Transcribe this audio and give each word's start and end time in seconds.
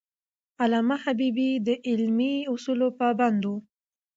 علامه 0.61 0.95
حبیبي 1.03 1.49
د 1.67 1.69
علمي 1.87 2.35
اصولو 2.53 2.87
پابند 2.99 3.41
و. 3.45 3.49